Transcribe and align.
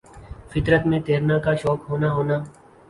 فطر 0.51 0.73
ت 0.81 0.87
میں 0.87 0.99
تیرنا 1.07 1.37
کا 1.45 1.55
شوق 1.61 1.89
ہونا 1.89 2.09
ہونا 2.13 2.37